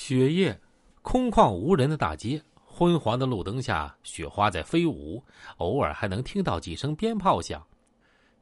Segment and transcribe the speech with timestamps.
[0.00, 0.58] 雪夜，
[1.02, 5.20] 空旷无人的大街，昏黄的路灯下，雪花在飞舞，
[5.56, 7.66] 偶尔还能听到几声鞭炮响。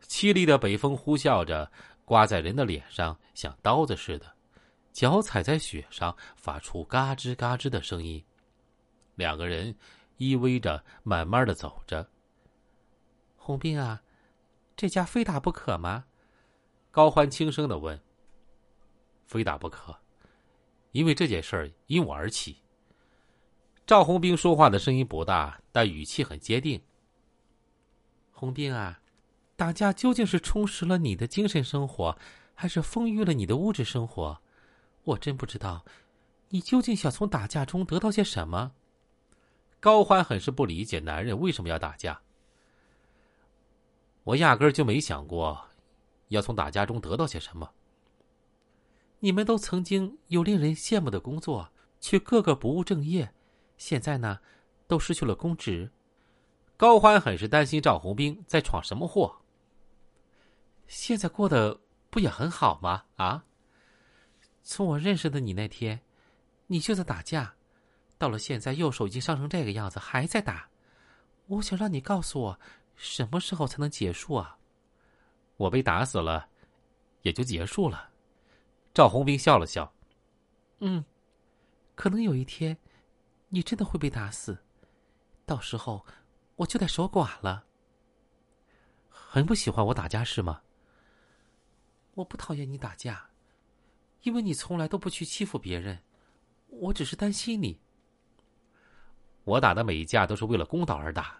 [0.02, 1.72] 凄厉的北风呼啸着，
[2.04, 4.30] 刮在人的脸上，像刀子似的。
[4.92, 8.22] 脚踩在雪上，发出嘎吱嘎吱的声音。
[9.14, 9.74] 两个人
[10.18, 12.06] 依偎着，慢慢的走着。
[13.34, 14.02] 红兵啊，
[14.76, 16.04] 这家非打不可吗？
[16.90, 17.98] 高欢轻声的问。
[19.24, 19.98] 非打不可，
[20.96, 22.56] 因为这件事儿因我而起。
[23.86, 26.80] 赵红兵说话的声音不大，但语气很坚定。
[28.32, 28.98] 红兵啊。
[29.56, 32.16] 打架究竟是充实了你的精神生活，
[32.54, 34.40] 还是丰裕了你的物质生活？
[35.04, 35.84] 我真不知道，
[36.48, 38.72] 你究竟想从打架中得到些什么？
[39.80, 42.20] 高欢很是不理解男人为什么要打架。
[44.24, 45.68] 我压根儿就没想过，
[46.28, 47.70] 要从打架中得到些什么。
[49.18, 51.70] 你们都曾经有令人羡慕的工作，
[52.00, 53.32] 却个个不务正业，
[53.76, 54.38] 现在呢，
[54.86, 55.90] 都失去了公职。
[56.76, 59.34] 高欢很是担心赵红兵在闯什么祸。
[60.86, 63.04] 现在过得不也很好吗？
[63.16, 63.44] 啊！
[64.62, 66.00] 从我认识的你那天，
[66.66, 67.54] 你就在打架，
[68.18, 70.68] 到了现在右手已经伤成这个样子，还在打。
[71.46, 72.60] 我想让你告诉我，
[72.94, 74.58] 什么时候才能结束啊？
[75.56, 76.48] 我被打死了，
[77.22, 78.10] 也就结束了。
[78.96, 79.92] 赵红兵笑了笑，
[80.78, 81.04] 嗯，
[81.94, 82.78] 可能有一天，
[83.50, 84.56] 你真的会被打死，
[85.44, 86.06] 到时候
[86.54, 87.66] 我就得守寡了。
[89.10, 90.62] 很不喜欢我打架是吗？
[92.14, 93.28] 我不讨厌你打架，
[94.22, 96.02] 因为你从来都不去欺负别人。
[96.68, 97.78] 我只是担心你。
[99.44, 101.38] 我打的每一架都是为了公道而打。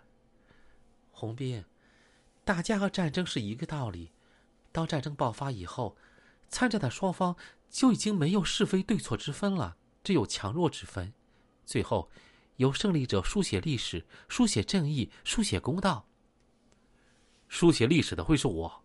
[1.11, 1.65] 红兵，
[2.45, 4.13] 打架和战争是一个道理。
[4.73, 5.97] 当战争爆发以后，
[6.49, 7.37] 参战的双方
[7.71, 11.13] 就已经没有是非对错之分了，只有强弱之分。
[11.65, 12.11] 最后，
[12.57, 16.07] 由胜利者书写历史，书写正义，书写公道。
[17.49, 18.83] 书写历史的会是我。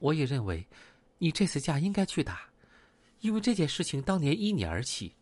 [0.00, 0.66] 我也认为，
[1.18, 2.48] 你这次架应该去打，
[3.20, 5.14] 因为这件事情当年因你而起，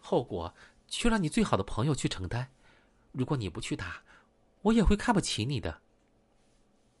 [0.00, 0.52] 后果
[0.88, 2.50] 却让你最好的朋友去承担。
[3.12, 4.02] 如果你不去打，
[4.62, 5.80] 我也会看不起你的。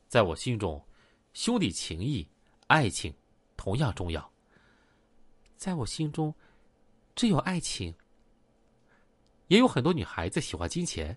[0.06, 0.86] 在我心中，
[1.32, 2.28] 兄弟情谊、
[2.68, 3.12] 爱情
[3.64, 4.30] 同样重要。
[5.56, 6.34] 在我心中，
[7.14, 7.94] 只有爱情。
[9.46, 11.16] 也有很多女孩子喜欢金钱。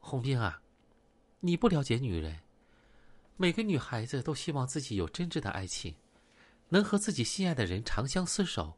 [0.00, 0.60] 红兵啊，
[1.38, 2.40] 你不了解女人。
[3.36, 5.94] 每个女孩子都希望自己有真挚的爱情，
[6.70, 8.76] 能和自己心爱的人长相厮守。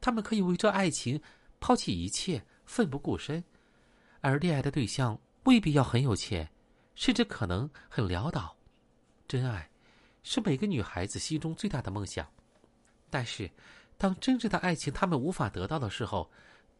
[0.00, 1.22] 她们可以为这爱情
[1.60, 3.44] 抛弃一切，奋不顾身。
[4.20, 6.50] 而恋爱的对象未必要很有钱，
[6.96, 8.56] 甚至可能很潦倒。
[9.28, 9.70] 真爱
[10.22, 12.26] 是每个女孩子心中最大的梦想。
[13.08, 13.50] 但是，
[13.98, 16.30] 当真正的爱情他们无法得到的时候，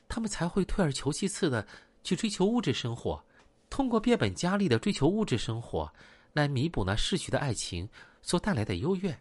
[0.09, 1.67] 他们才会退而求其次的
[2.03, 3.25] 去追求物质生活，
[3.69, 5.93] 通过变本加厉的追求物质生活。
[6.33, 7.89] 来弥补那逝去的爱情
[8.23, 9.21] 所带来的幽怨。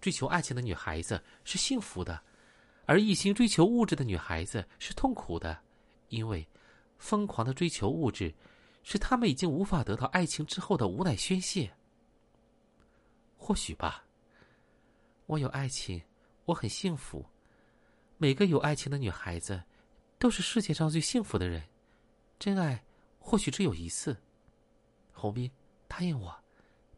[0.00, 2.22] 追求爱情的女孩子是幸福的，
[2.86, 5.58] 而一心追求物质的女孩子是痛苦的，
[6.10, 6.46] 因为
[6.96, 8.32] 疯狂的追求物质，
[8.84, 11.68] 是他们已经无法得到爱情之后的无奈宣泄。
[13.48, 14.04] 或许吧。
[15.24, 16.02] 我有爱情，
[16.44, 17.24] 我很幸福。
[18.18, 19.62] 每个有爱情的女孩子，
[20.18, 21.62] 都是世界上最幸福的人。
[22.38, 22.84] 真爱
[23.18, 24.14] 或许只有一次。
[25.14, 25.50] 红兵。
[25.86, 26.38] 答应我，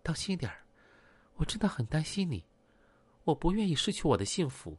[0.02, 0.64] 当心点儿，
[1.36, 2.44] 我真的很担心你，
[3.22, 4.76] 我不愿意失去我的幸福。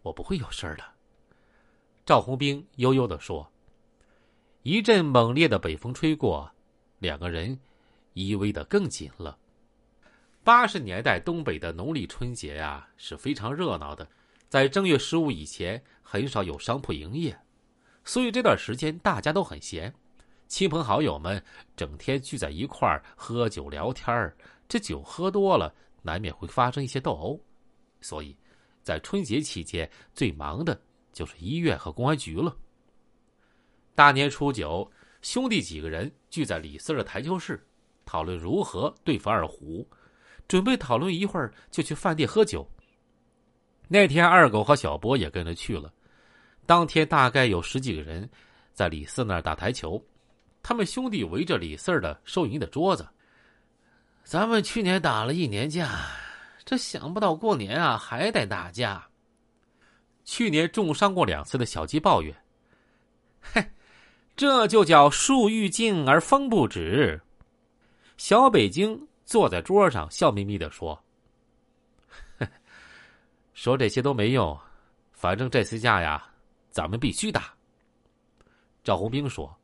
[0.00, 0.94] 我不会有事儿的，
[2.06, 3.52] 赵红兵悠悠的说。
[4.62, 6.50] 一阵猛烈的北风吹过，
[7.00, 7.60] 两个人
[8.14, 9.38] 依偎的更紧了。
[10.50, 14.04] 八十年代东北的农历春节呀是非常热闹的，
[14.48, 17.38] 在正月十五以前很少有商铺营业，
[18.02, 19.94] 所以这段时间大家都很闲。
[20.48, 21.40] 亲朋好友们
[21.76, 24.36] 整天聚在一块儿喝酒聊天儿，
[24.68, 25.72] 这酒喝多了，
[26.02, 27.40] 难免会发生一些斗殴，
[28.00, 28.36] 所以，
[28.82, 30.82] 在春节期间最忙的
[31.12, 32.56] 就是医院和公安局了。
[33.94, 34.90] 大年初九，
[35.22, 37.64] 兄弟几个人聚在李四的台球室，
[38.04, 39.88] 讨论如何对付二虎，
[40.50, 42.68] 准备讨论一会儿就去饭店喝酒。
[43.86, 45.92] 那天二狗和小波也跟着去了，
[46.66, 48.28] 当天大概有十几个人
[48.72, 50.04] 在李四那儿打台球。
[50.60, 53.08] 他们兄弟围着李四的收银的桌子。
[54.24, 55.88] 咱们去年打了一年架，
[56.64, 59.06] 这想不到过年啊还得打架。
[60.24, 62.36] 去年重伤过两次的小鸡抱怨
[63.40, 63.64] ：“嘿，
[64.34, 67.20] 这就叫树欲静而风不止。”
[68.18, 71.00] 小北京坐在桌上笑眯眯的说
[73.54, 74.58] ：“说这些都没用，
[75.12, 76.28] 反正这次架呀，
[76.68, 77.54] 咱们必须打。
[78.82, 79.56] 赵红兵说：“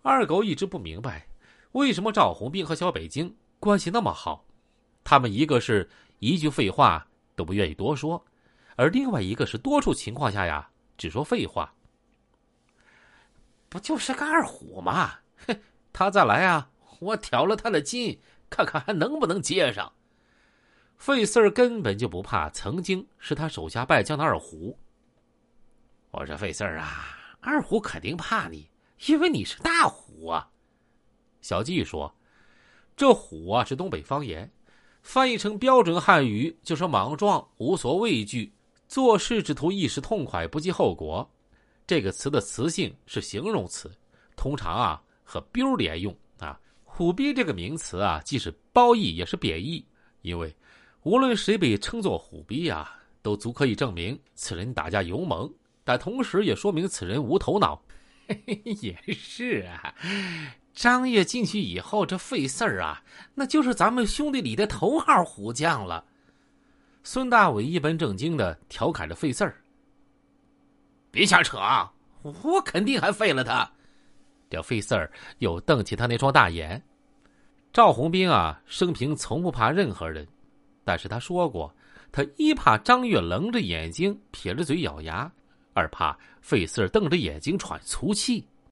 [0.00, 1.28] 二狗一直不明白，
[1.72, 4.42] 为什么赵红兵和小北京关系那么好？
[5.04, 5.86] 他们一个是
[6.18, 7.06] 一句废话
[7.36, 8.24] 都不愿意多说，
[8.74, 11.70] 而另外一个是多数情况下呀只说废话。
[13.68, 15.10] 不就是个二虎吗？
[15.46, 15.54] 哼，
[15.92, 16.70] 他再来啊，
[17.00, 18.18] 我挑了他的筋，
[18.50, 19.92] 看看还能不能接上。”
[20.98, 24.76] 费四儿根本就不怕曾经是他手下败将的二虎。
[26.10, 28.68] 我说费四儿啊，二虎肯定怕你，
[29.06, 30.50] 因为你是大虎啊。
[31.40, 32.12] 小季说
[32.96, 34.50] ：“这虎啊是东北方言，
[35.02, 38.52] 翻译成标准汉语就是莽撞、无所畏惧、
[38.88, 41.30] 做事只图一时痛快，不计后果。
[41.86, 43.88] 这个词的词性是形容词，
[44.34, 46.58] 通常啊和‘彪’连用啊。
[46.98, 49.86] 虎逼这个名词啊，既是褒义也是贬义，
[50.22, 50.52] 因为。”
[51.04, 55.48] 无论谁被称作虎逼啊，都足可以证明此人打架勇猛，
[55.84, 57.80] 但同时也说明此人无头脑。
[58.82, 59.94] 也是啊，
[60.74, 63.00] 张掖进去以后，这费四儿啊，
[63.32, 66.04] 那就是咱们兄弟里的头号虎将了。
[67.04, 69.62] 孙大伟一本正经的调侃着费四儿
[71.12, 71.92] ：“别瞎扯啊，
[72.22, 73.70] 我肯定还废了他。”
[74.50, 76.82] 这费四儿又瞪起他那双大眼。
[77.72, 80.26] 赵红兵啊，生平从不怕任何人。
[80.84, 81.72] 但是他说过，
[82.10, 85.30] 他一怕张月冷着眼睛、撇着嘴咬牙，
[85.74, 88.42] 二怕费四儿瞪着眼睛喘粗气。